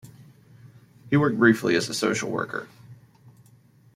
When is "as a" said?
1.75-1.93